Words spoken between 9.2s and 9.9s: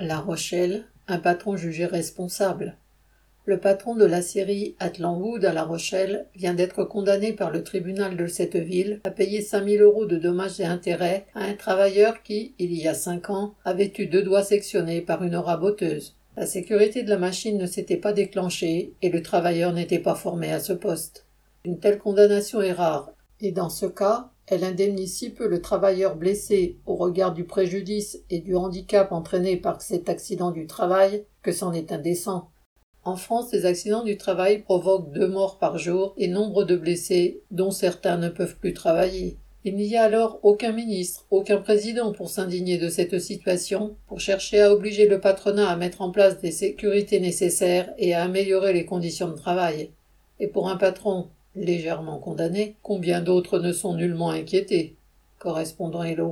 5000